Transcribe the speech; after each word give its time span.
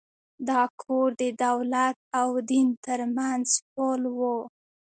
دا 0.49 0.61
کور 0.81 1.07
د 1.21 1.23
دولت 1.45 1.95
او 2.19 2.29
دین 2.49 2.67
تر 2.85 2.99
منځ 3.17 3.47
پُل 3.73 4.01
و. 4.17 4.21